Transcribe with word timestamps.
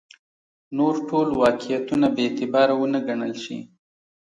نور 0.77 0.95
ټول 1.09 1.27
واقعیتونه 1.43 2.07
بې 2.15 2.23
اعتباره 2.27 2.73
ونه 2.77 2.99
ګڼل 3.07 3.33
شي. 3.43 3.57